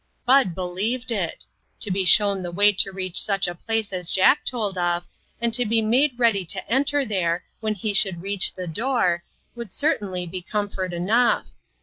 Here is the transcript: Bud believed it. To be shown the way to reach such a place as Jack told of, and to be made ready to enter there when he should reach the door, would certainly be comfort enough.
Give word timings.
Bud 0.25 0.55
believed 0.55 1.11
it. 1.11 1.45
To 1.81 1.91
be 1.91 2.05
shown 2.05 2.41
the 2.41 2.51
way 2.51 2.73
to 2.73 2.91
reach 2.91 3.21
such 3.21 3.47
a 3.47 3.53
place 3.53 3.93
as 3.93 4.09
Jack 4.09 4.43
told 4.43 4.75
of, 4.75 5.05
and 5.39 5.53
to 5.53 5.63
be 5.63 5.79
made 5.79 6.17
ready 6.17 6.43
to 6.43 6.67
enter 6.67 7.05
there 7.05 7.43
when 7.59 7.75
he 7.75 7.93
should 7.93 8.23
reach 8.23 8.55
the 8.55 8.65
door, 8.65 9.23
would 9.53 9.71
certainly 9.71 10.25
be 10.25 10.41
comfort 10.41 10.91
enough. 10.91 11.51